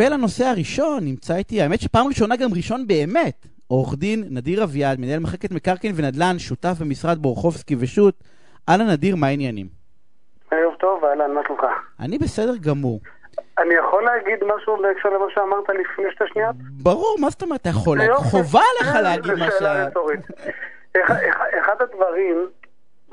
[0.00, 5.18] ולנושא הראשון נמצא איתי, האמת שפעם ראשונה גם ראשון באמת, עורך דין נדיר אביעד, מנהל
[5.20, 8.14] מחלקת מקרקעין ונדל"ן, שותף במשרד בורחובסקי ושות'.
[8.68, 9.66] אהלן נדיר, מה העניינים?
[10.50, 11.64] ערב טוב, אהלן, מה שלומך?
[12.00, 13.00] אני בסדר גמור.
[13.58, 16.56] אני יכול להגיד משהו בהקשר למה שאמרת לפני שתי שניות?
[16.82, 17.98] ברור, מה זאת אומרת אתה יכול?
[18.14, 19.62] חובה עליך להגיד מה ש...
[21.60, 22.48] אחד הדברים,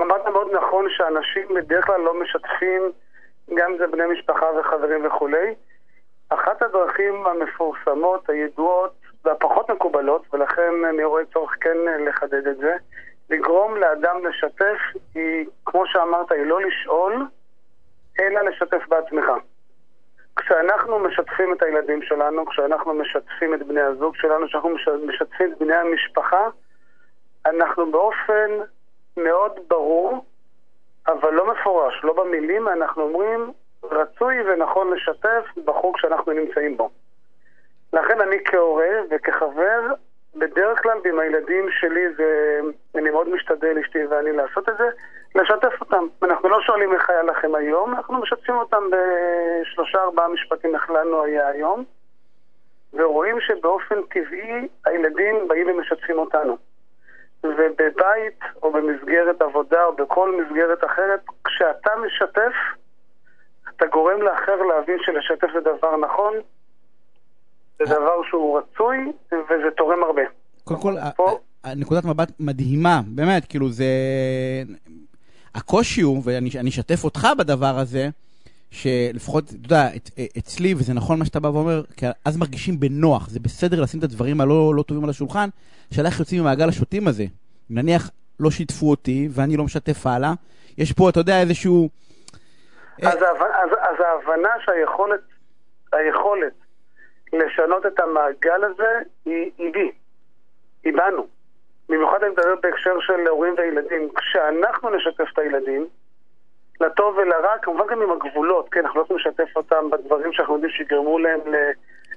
[0.02, 2.82] אמרת מאוד נכון שאנשים בדרך כלל לא משתפים,
[3.58, 5.54] גם אם זה בני משפחה וחברים וכולי.
[6.98, 8.94] הדרכים המפורסמות, הידועות
[9.26, 11.78] והפחות מקובלות, ולכן אני רואה צורך כן
[12.08, 12.76] לחדד את זה,
[13.30, 14.78] לגרום לאדם לשתף
[15.16, 17.28] היא, כמו שאמרת, היא לא לשאול,
[18.20, 19.26] אלא לשתף בעצמך.
[20.36, 24.70] כשאנחנו משתפים את הילדים שלנו, כשאנחנו משתפים את בני הזוג שלנו, כשאנחנו
[25.08, 26.48] משתפים את בני המשפחה,
[27.46, 28.50] אנחנו באופן
[29.18, 30.26] מאוד ברור,
[31.08, 33.52] אבל לא מפורש, לא במילים, אנחנו אומרים,
[33.94, 36.90] רצוי ונכון לשתף בחוג שאנחנו נמצאים בו.
[37.94, 39.82] לכן אני כהורה וכחבר,
[40.36, 42.60] בדרך כלל עם הילדים שלי, זה,
[42.96, 44.90] אני מאוד משתדל, אשתי ואני, לעשות את זה,
[45.36, 46.08] לשתף אותם.
[46.24, 51.24] אנחנו לא שואלים איך היה לכם היום, אנחנו משתפים אותם בשלושה ארבעה משפטים איך לנו
[51.24, 51.84] היה היום,
[52.94, 56.58] ורואים שבאופן טבעי הילדים באים ומשתפים אותנו.
[57.44, 62.54] ובבית או במסגרת עבודה או בכל מסגרת אחרת, כשאתה משתף,
[63.78, 66.34] אתה גורם לאחר להבין שלשתף זה דבר נכון,
[67.80, 68.98] זה דבר שהוא רצוי
[69.32, 70.22] וזה תורם הרבה.
[70.64, 70.96] קודם כל,
[71.76, 73.86] נקודת מבט מדהימה, באמת, כאילו זה...
[75.56, 78.10] הקושי הוא, ואני אשתף אותך בדבר הזה,
[78.72, 79.90] שלפחות, אתה יודע,
[80.38, 84.04] אצלי, וזה נכון מה שאתה בא ואומר, כי אז מרגישים בנוח, זה בסדר לשים את
[84.04, 85.50] הדברים הלא לא טובים על השולחן,
[85.92, 87.26] שאלה איך יוצאים ממעגל השוטים הזה.
[87.70, 90.34] נניח לא שיתפו אותי, ואני לא משתף הלאה,
[90.78, 91.90] יש פה, אתה יודע, איזשהו...
[93.04, 95.22] אז, אז, אז ההבנה שהיכולת,
[95.94, 96.54] היכולת
[97.34, 99.92] לשנות את המעגל הזה היא, היא בי,
[100.84, 101.28] היא בנו.
[101.90, 104.10] במיוחד אני מדבר בהקשר של הורים וילדים.
[104.16, 105.88] כשאנחנו נשתף את הילדים,
[106.82, 110.72] לטוב ולרע, כמובן גם עם הגבולות, כן, אנחנו לא יכולים לשתף אותם בדברים שאנחנו יודעים
[110.72, 111.40] שיגרמו להם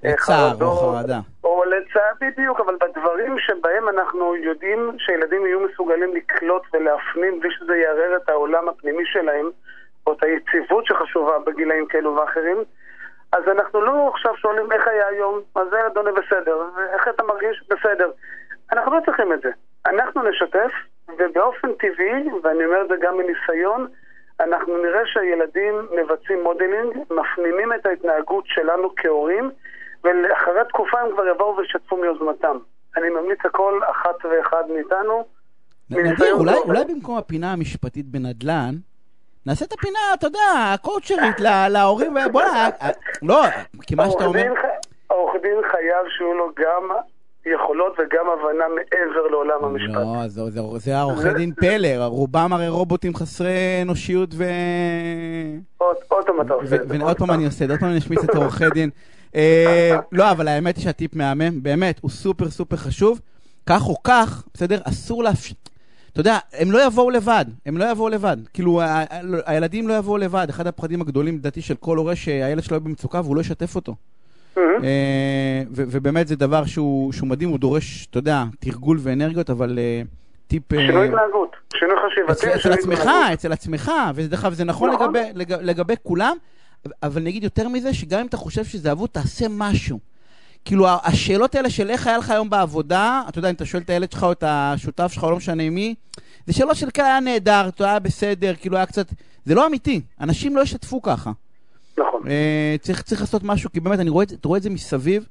[0.02, 0.62] לחרדות.
[0.62, 1.18] או חרדה.
[1.44, 7.76] או לצער, בדיוק, אבל בדברים שבהם אנחנו יודעים שילדים יהיו מסוגלים לקלוט ולהפנים בלי שזה
[7.76, 9.50] יערער את העולם הפנימי שלהם,
[10.10, 12.56] או את היציבות שחשובה בגילאים כאלו ואחרים,
[13.32, 16.56] אז אנחנו לא עכשיו שואלים איך היה היום, אז זה אדוני בסדר,
[16.94, 17.64] איך אתה מרגיש?
[17.70, 18.10] בסדר.
[18.72, 19.50] אנחנו לא צריכים את זה.
[19.86, 20.72] אנחנו נשתף,
[21.18, 23.86] ובאופן טבעי, ואני אומר את זה גם מניסיון,
[24.40, 29.50] אנחנו נראה שהילדים מבצעים modeling, מפנימים את ההתנהגות שלנו כהורים,
[30.04, 32.56] ואחרי תקופה הם כבר יבואו וישתפו מיוזמתם.
[32.96, 35.24] אני ממליץ לכל אחת ואחד מאיתנו.
[35.90, 38.74] נדיר, אולי, אולי במקום הפינה המשפטית בנדל"ן,
[39.46, 42.68] נעשה את הפינה, אתה יודע, הקואוצ'רית להורים, בוא'נה,
[43.22, 43.42] לא,
[43.82, 44.52] כי מה שאתה אומר...
[45.06, 46.96] עורך דין חייב שיהיו לו גם
[47.46, 49.94] יכולות וגם הבנה מעבר לעולם המשפט.
[49.94, 54.44] לא, זה, זה, זה העורכי דין פלר, רובם הרי רובוטים חסרי אנושיות ו...
[56.08, 56.98] עוד פעם אתה עושה את זה.
[57.00, 58.90] ועוד פעם אני עושה את זה, עוד פעם אני אשמיץ את העורכי דין.
[60.12, 63.20] לא, אבל האמת היא שהטיפ מהמם, באמת, הוא סופר סופר חשוב.
[63.66, 65.54] כך או כך, בסדר, אסור לאפשר...
[66.12, 68.36] אתה יודע, הם לא יבואו לבד, הם לא יבואו לבד.
[68.54, 68.80] כאילו,
[69.46, 70.46] הילדים לא יבואו לבד.
[70.50, 73.94] אחד הפחדים הגדולים, לדעתי, של כל הורה, שהילד שלו יהיה במצוקה והוא לא ישתף אותו.
[74.84, 80.02] אה, ובאמת זה דבר שהוא מדהים, הוא דורש, אתה יודע, תרגול ואנרגיות, אבל אה,
[80.46, 80.72] טיפ...
[80.72, 82.54] אה, שינוי התנהגות, שינוי חשיבתי.
[82.54, 85.12] אצל עצמך, אצל עצמך, ודרך אגב זה נכון, נכון.
[85.60, 86.36] לגבי כולם,
[87.02, 90.09] אבל נגיד יותר מזה, שגם אם אתה חושב שזה אבוד, תעשה משהו.
[90.64, 93.90] כאילו, השאלות האלה של איך היה לך היום בעבודה, אתה יודע, אם אתה שואל את
[93.90, 95.94] הילד שלך או את השותף שלך, או לא משנה מי,
[96.46, 99.06] זה שאלות של כאלה היה נהדר, אתה היה בסדר, כאילו היה קצת...
[99.44, 101.30] זה לא אמיתי, אנשים לא ישתפו ככה.
[101.98, 102.22] נכון.
[102.28, 105.26] אה, צריך, צריך לעשות משהו, כי באמת, אני רואה, רואה את זה מסביב,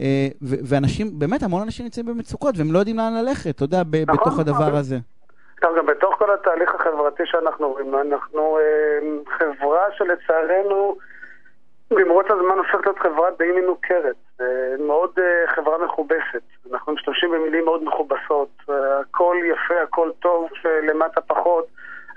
[0.00, 4.16] אה, ואנשים, באמת, המון אנשים נמצאים במצוקות, והם לא יודעים לאן ללכת, אתה יודע, נכון,
[4.16, 4.76] בתוך הדבר אבל...
[4.76, 4.98] הזה.
[5.60, 9.08] טוב, גם בתוך כל התהליך החברתי שאנחנו רואים, אנחנו אה,
[9.38, 10.96] חברה שלצערנו,
[11.94, 14.16] במרוץ הזמן הופכת להיות חברה די מנוכרת,
[14.86, 16.44] מאוד אה, חברה מכובסת.
[16.72, 20.48] אנחנו משתמשים במילים מאוד מכובסות, אה, הכל יפה, הכל טוב,
[20.88, 21.66] למטה פחות.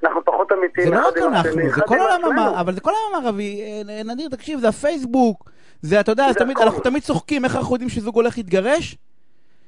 [0.03, 0.87] אנחנו פחות אמיתיים.
[0.87, 3.61] זה לא רק אנחנו, זה כל העולם המערבי, אבל זה כל העולם המערבי.
[3.89, 5.49] אה, נדיר, תקשיב, זה הפייסבוק.
[5.81, 8.97] זה, אתה יודע, תמיד, אנחנו תמיד צוחקים, איך אנחנו יודעים שזוג הולך להתגרש?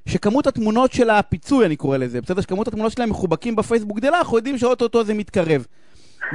[0.05, 2.41] שכמות התמונות של הפיצוי, אני קורא לזה, בסדר?
[2.41, 5.65] שכמות התמונות שלהם מחובקים בפייסבוק גדלה, אנחנו יודעים שאו-טו-טו זה מתקרב.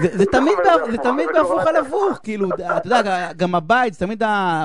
[0.03, 0.55] זה תמיד,
[0.91, 4.23] זה תמיד בהפוך על הפוך, כאילו, אתה יודע, גם הבית, זה תמיד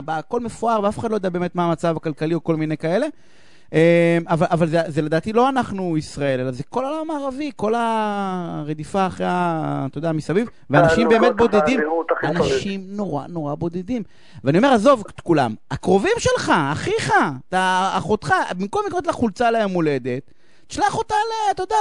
[0.08, 3.08] הכל מפואר, ואף אחד לא יודע באמת מה המצב הכלכלי או כל מיני כאלה.
[3.74, 7.74] אה, אבל, אבל זה, זה לדעתי לא אנחנו ישראל, אלא זה כל העולם הערבי, כל
[7.78, 11.80] הרדיפה אחרי, ה, אתה יודע, מסביב, ואנשים באמת בודדים,
[12.24, 14.04] אנשים נורא נורא בודדים.
[14.44, 17.14] ואני אומר, עזוב את כולם, הקרובים שלך, אחיך,
[17.92, 20.32] אחותך, במקום לקנות לה חולצה ליום הולדת,
[20.70, 21.16] תשלח אותה,
[21.52, 21.76] אתה יודע,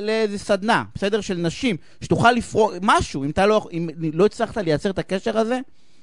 [0.00, 1.20] לאיזה סדנה, בסדר?
[1.20, 5.58] של נשים, שתוכל לפרוק, משהו, אם, לא, אם לא הצלחת לייצר את הקשר הזה,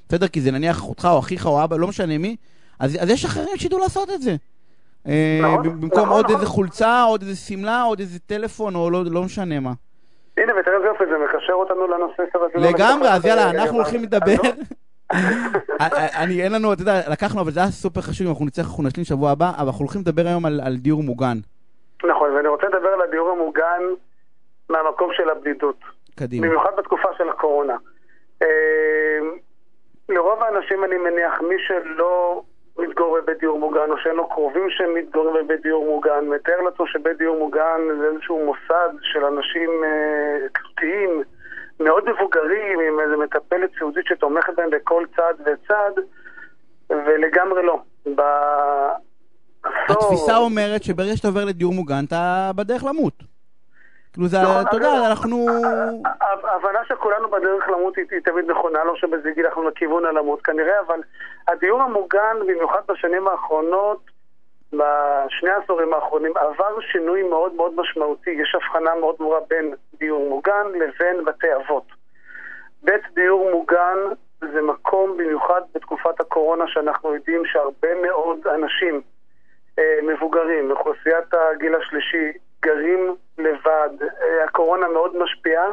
[0.10, 0.28] בסדר?
[0.28, 2.36] כי זה נניח אחותך או אחיך או אבא, לא משנה מי,
[2.80, 4.36] אז, אז יש אחרים שידעו לעשות את זה.
[5.08, 6.36] אה, נכון, במקום נכון, עוד נכון.
[6.36, 9.74] איזה חולצה, עוד איזה שמלה, עוד איזה טלפון, או לא, לא משנה מה.
[10.38, 12.24] הנה, ותראה איזה יופי, זה מקשר אותנו לנושא
[12.54, 12.60] של...
[12.60, 14.36] לגמרי, אז יאללה, אנחנו הולכים לדבר.
[16.22, 18.84] אני, אין לנו, אתה יודע, לקחנו, אבל זה היה סופר חשוב, אם אנחנו נצטרך, אנחנו
[18.84, 21.38] נשלים שבוע הבא, אבל אנחנו הולכים לדבר היום על, על דיור מוגן.
[22.04, 23.82] נכון, ואני רוצה לדבר על הדיור המוגן
[24.70, 25.80] מהמקום של הבדידות.
[26.20, 26.48] קדימה.
[26.48, 27.76] במיוחד בתקופה של הקורונה.
[28.42, 29.20] אה,
[30.10, 32.42] לרוב האנשים, אני מניח, מי שלא
[32.78, 37.18] מתגורר בבית דיור מוגן, או שאין לו קרובים שמתגוררים בבית דיור מוגן, מתאר לעצמו שבית
[37.18, 41.24] דיור מוגן זה איזשהו מוסד של אנשים אה, תלותיים,
[41.80, 45.94] מאוד מבוגרים, עם איזה מטפלת סיעודית שתומכת בהם בכל צעד וצעד,
[46.90, 47.80] ולגמרי לא.
[49.90, 53.14] התפיסה אומרת שברגע שאתה עובר לדיור מוגן, אתה בדרך למות.
[54.14, 55.48] כאילו זה, נכון, אתה יודע, אנחנו...
[56.44, 61.00] ההבנה שכולנו בדרך למות היא תמיד נכונה, לא שבזה גיל אנחנו לכיוון הלמות כנראה, אבל
[61.48, 64.00] הדיור המוגן, במיוחד בשנים האחרונות,
[64.74, 68.30] בשני העשורים האחרונים, עבר שינוי מאוד מאוד משמעותי.
[68.30, 71.88] יש הבחנה מאוד ברורה בין דיור מוגן לבין בתי אבות.
[72.84, 73.98] בית דיור מוגן
[74.42, 79.02] זה מקום, במיוחד בתקופת הקורונה, שאנחנו יודעים שהרבה מאוד אנשים
[80.04, 82.32] מבוגרים, אוכלוסיית הגיל השלישי,
[82.62, 85.68] גרים לבד, אה, הקורונה מאוד משפיעה,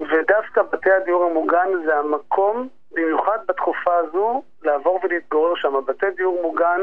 [0.00, 5.74] ודווקא בתי הדיור המוגן זה המקום, במיוחד בתקופה הזו, לעבור ולהתגורר שם.
[5.86, 6.80] בתי דיור מוגן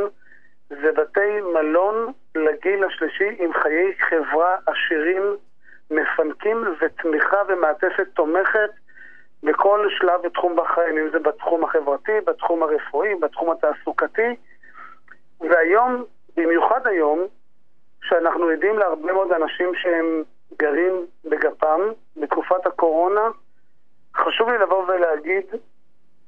[0.70, 5.24] זה בתי מלון לגיל השלישי עם חיי חברה עשירים,
[5.92, 8.70] מפנקים ותמיכה ומעטפת תומכת
[9.44, 14.36] בכל שלב ותחום בחיים, אם זה בתחום החברתי, בתחום הרפואי, בתחום התעסוקתי.
[15.42, 16.06] והיום,
[16.44, 17.20] במיוחד היום,
[18.04, 20.24] שאנחנו עדים להרבה מאוד אנשים שהם
[20.60, 21.80] גרים בגפם
[22.18, 23.22] בתקופת הקורונה,
[24.16, 25.44] חשוב לי לבוא ולהגיד,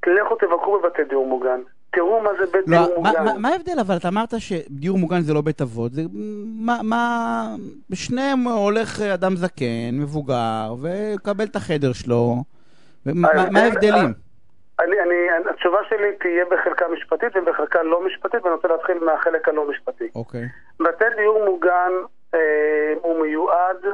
[0.08, 1.62] לכו תבקרו בבתי דיור מוגן.
[1.92, 3.42] תראו מה זה בית לא, דיור מה, מוגן.
[3.42, 3.80] מה ההבדל?
[3.80, 5.92] אבל אתה אמרת שדיור מוגן זה לא בית אבות.
[5.94, 6.02] זה
[6.60, 6.80] מה...
[6.84, 7.56] מה...
[7.90, 12.44] בשניהם הולך אדם זקן, מבוגר, ומקבל את החדר שלו.
[13.06, 14.14] ומה, מה ההבדלים?
[14.82, 19.70] אני, אני, התשובה שלי תהיה בחלקה משפטית ובחלקה לא משפטית, ואני רוצה להתחיל מהחלק הלא
[19.70, 20.10] משפטי.
[20.16, 20.46] אוקיי.
[20.80, 21.92] בתי דיור מוגן
[22.34, 23.86] אה, הוא מיועד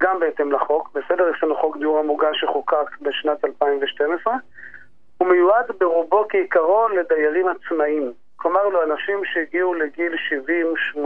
[0.00, 1.28] גם בהתאם לחוק, בסדר?
[1.28, 4.34] יש לנו חוק דיור המוגן שחוקק בשנת 2012.
[5.18, 8.12] הוא מיועד ברובו כעיקרו לדיירים עצמאיים.
[8.36, 10.14] כלומר, לאנשים שהגיעו לגיל
[10.94, 10.98] 70-80,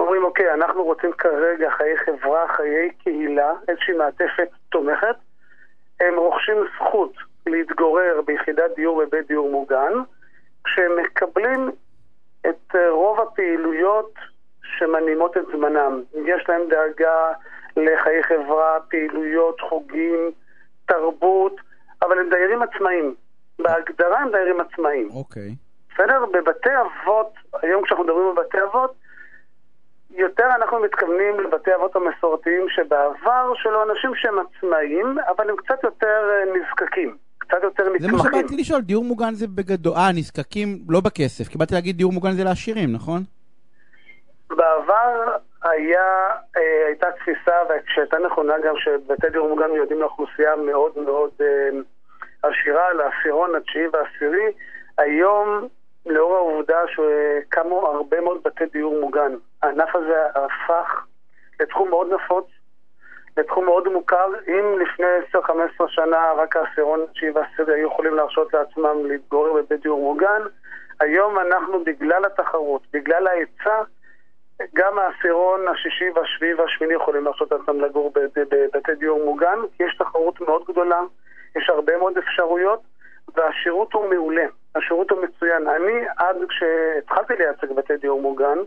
[0.00, 5.16] אומרים, אוקיי, אנחנו רוצים כרגע חיי חברה, חיי קהילה, איזושהי מעטפת תומכת.
[6.00, 7.12] הם רוכשים זכות
[7.48, 9.92] להתגורר ביחידת דיור בבית דיור מוגן,
[10.64, 11.70] כשהם מקבלים
[12.40, 14.14] את אה, רוב הפעילויות
[14.62, 16.02] שמנעימות את זמנם.
[16.26, 17.32] יש להם דאגה
[17.76, 20.30] לחיי חברה, פעילויות, חוגים,
[20.86, 21.56] תרבות,
[22.02, 23.14] אבל הם דיירים עצמאיים.
[23.58, 25.08] בהגדרה הם דיירים עצמאיים.
[25.10, 25.42] אוקיי.
[25.42, 25.68] Okay.
[25.94, 26.24] בסדר?
[26.32, 28.94] בבתי אבות, היום כשאנחנו מדברים על בתי אבות,
[30.10, 36.30] יותר אנחנו מתכוונים לבתי אבות המסורתיים שבעבר שלו אנשים שהם עצמאיים, אבל הם קצת יותר
[36.30, 37.16] אה, נזקקים.
[37.48, 38.10] קצת יותר נתמכים.
[38.10, 41.96] זה מה שבאתי לשאול, דיור מוגן זה בגדול, אה, נזקקים לא בכסף, כי באתי להגיד
[41.96, 43.22] דיור מוגן זה לעשירים, נכון?
[44.50, 47.52] בעבר היה, אה, הייתה תפיסה,
[47.94, 51.70] שהייתה נכונה גם שבתי דיור מוגן מיועדים לאוכלוסייה מאוד מאוד אה,
[52.42, 54.52] עשירה, לעשירון התשיעי והעשירי.
[54.98, 55.68] היום,
[56.06, 59.32] לאור העובדה שקמו הרבה מאוד בתי דיור מוגן,
[59.62, 61.06] הענף הזה הפך
[61.60, 62.46] לתחום מאוד נפוץ,
[63.38, 64.26] לתחום מאוד מוכר.
[64.48, 70.00] אם לפני 10-15 שנה רק העשירון התשיעי והעשירי היו יכולים להרשות לעצמם להתגורר בבית דיור
[70.00, 70.42] מוגן,
[71.00, 73.82] היום אנחנו, בגלל התחרות, בגלל ההיצע,
[74.74, 80.40] גם העשירון השישי והשביעי והשמיני יכולים להרשות לעצמם לגור בבתי דיור מוגן, כי יש תחרות
[80.40, 81.00] מאוד גדולה,
[81.56, 82.80] יש הרבה מאוד אפשרויות,
[83.36, 85.68] והשירות הוא מעולה, השירות הוא מצוין.
[85.68, 88.58] אני, עד כשהתחלתי לייצג בתי דיור מוגן,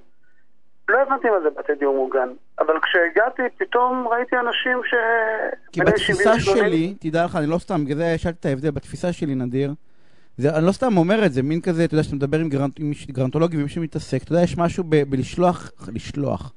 [0.91, 2.29] לא הבנתי מה זה בתי דיור מוגן,
[2.59, 4.93] אבל כשהגעתי פתאום ראיתי אנשים ש...
[5.71, 9.35] כי בתפיסה שלי, תדע לך, אני לא סתם, בגלל זה שאלתי את ההבדל, בתפיסה שלי
[9.35, 9.71] נדיר,
[10.37, 12.79] זה, אני לא סתם אומר את זה, מין כזה, אתה יודע, שאתה מדבר עם, גרנט,
[12.79, 16.53] עם גרנטולוגי ומי שמתעסק, אתה יודע, יש משהו ב, בלשלוח, לשלוח,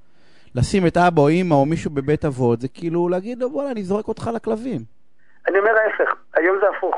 [0.55, 3.83] לשים את אבא או אימא או מישהו בבית אבות, זה כאילו להגיד לו, וואלה, אני
[3.83, 4.81] זורק אותך לכלבים.
[5.49, 6.97] אני אומר ההפך, היום זה הפוך.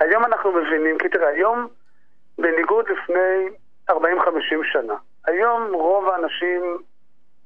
[0.00, 1.66] היום אנחנו מבינים, כי תראה, היום,
[2.38, 3.56] בניגוד לפני
[3.90, 3.94] 40-50
[4.72, 4.94] שנה,
[5.26, 6.78] היום רוב האנשים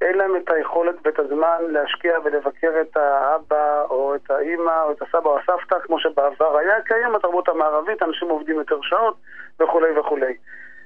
[0.00, 5.02] אין להם את היכולת ואת הזמן להשקיע ולבקר את האבא או את האימא או את
[5.02, 9.16] הסבא או הסבתא כמו שבעבר היה, כי היום התרבות המערבית, אנשים עובדים יותר שעות
[9.60, 10.36] וכולי וכולי.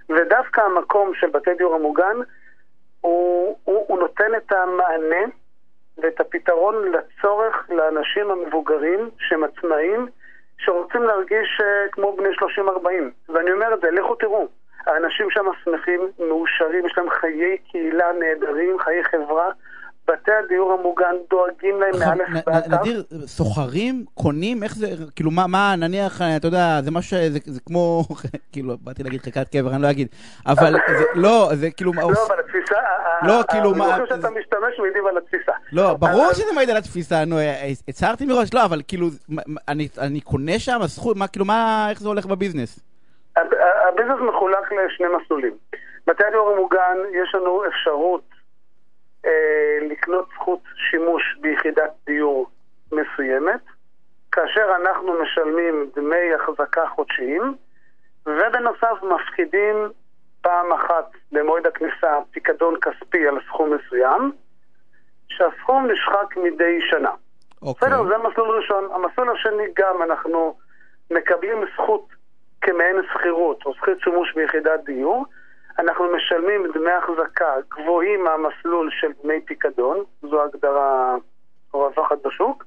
[0.09, 2.17] ודווקא המקום של בתי דיור המוגן
[3.01, 5.25] הוא, הוא, הוא נותן את המענה
[5.99, 10.07] ואת הפתרון לצורך לאנשים המבוגרים שהם עצמאים
[10.59, 13.33] שרוצים להרגיש uh, כמו בני 30-40.
[13.35, 14.49] ואני אומר את זה, לכו תראו.
[14.87, 19.51] האנשים שם שמחים, מאושרים, יש להם חיי קהילה נהדרים, חיי חברה.
[20.09, 22.77] בתי הדיור המוגן דואגים להם מאלף ועד תו.
[22.77, 24.87] נדיר, סוחרים, קונים, איך זה,
[25.17, 28.05] כאילו מה, מה, נניח, אתה יודע, זה משהו, זה, זה כמו,
[28.53, 30.09] כאילו, באתי להגיד חלקת קבר, אני לא אגיד,
[30.47, 31.93] אבל זה, לא, זה כאילו...
[31.93, 32.81] לא, אבל התפיסה,
[33.23, 33.97] לא, כאילו, מה...
[33.97, 35.53] אני חושב שאתה משתמש מעידים על התפיסה.
[35.73, 37.37] לא, ברור שזה מעיד על התפיסה, נו,
[37.89, 39.09] הצהרתי מראש, לא, אבל כאילו,
[39.99, 42.92] אני קונה שם, הזכות, מה, כאילו, מה, איך זה הולך בביזנס?
[43.37, 45.57] הביזנס מחולק לשני מסלולים.
[46.07, 48.25] בתי הדיור המוגן, יש לנו אפשרות
[49.27, 50.61] אה, לקנות זכות
[50.91, 52.51] שימוש ביחידת דיור
[52.93, 53.61] מסוימת,
[54.33, 57.55] כאשר אנחנו משלמים דמי החזקה חודשיים,
[58.27, 59.91] ובנוסף מפקידים
[60.43, 64.33] פעם אחת למועד הכניסה פיקדון כספי על סכום מסוים,
[65.29, 67.11] שהסכום נשחק מדי שנה.
[67.63, 67.89] אוקיי.
[67.89, 68.89] בסדר, זה מסלול ראשון.
[68.93, 70.57] המסלול השני גם אנחנו
[71.11, 72.07] מקבלים זכות
[72.63, 75.25] כמעין שכירות או זכות שימוש ביחידת דיור.
[75.79, 81.17] אנחנו משלמים דמי החזקה גבוהים מהמסלול של דמי פיקדון, זו הגדרה
[81.73, 82.65] רווחת בשוק,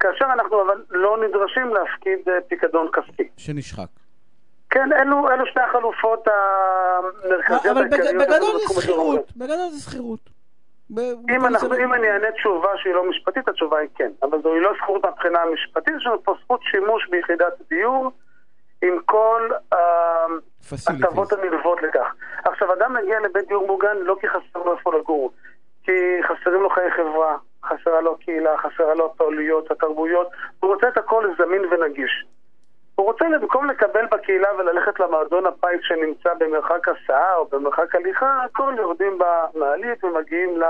[0.00, 3.28] כאשר אנחנו אבל לא נדרשים להפקיד אה, פיקדון כספי.
[3.36, 3.86] שנשחק.
[4.70, 10.20] כן, אלו, אלו שתי החלופות המרכזיות אבל בגדול זה שכירות, בגדול זה שכירות.
[11.30, 14.10] אם, אנחנו, אם אני אענה תשובה שהיא לא משפטית, התשובה היא כן.
[14.22, 18.12] אבל זוהי לא זכות מבחינה המשפטית, יש לנו פה זכות שימוש ביחידת דיור
[18.82, 19.50] עם כל
[20.88, 22.14] ההטבות הנלוות לכך.
[22.44, 25.32] עכשיו, אדם מגיע לבית דיור מוגן לא כי חסר לו איפה לגור,
[25.84, 30.28] כי חסרים לו חיי חברה, חסרה לו קהילה, חסרה לו הפעולויות, התרבויות,
[30.60, 32.24] הוא רוצה את הכל זמין ונגיש.
[32.94, 38.74] הוא רוצה במקום לקבל בקהילה וללכת למועדון הפיס שנמצא במרחק הסעה או במרחק הליכה, הכל
[38.78, 40.60] יורדים במעלית ומגיעים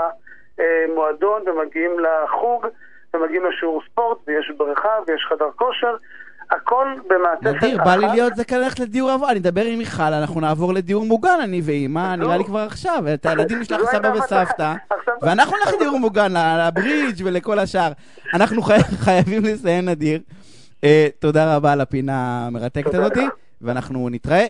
[0.57, 2.67] למועדון ומגיעים לחוג
[3.13, 5.95] ומגיעים לשיעור ספורט ויש בריכה ויש חדר כושר
[6.51, 7.63] הכל במעטפת אחת.
[7.63, 11.05] נדיר, בא לי להיות זה ללכת לדיור עבור, אני אדבר עם מיכל, אנחנו נעבור לדיור
[11.05, 14.73] מוגן, אני ואימא, נראה לי כבר עכשיו, את הילדים נשלח סבא וסבתא,
[15.21, 17.91] ואנחנו נלך לדיור מוגן, לברידג' ולכל השאר.
[18.33, 18.61] אנחנו
[19.05, 20.19] חייבים לסיים, נדיר.
[21.19, 23.27] תודה רבה על הפינה המרתקת הזאתי,
[23.61, 24.41] ואנחנו נתראה.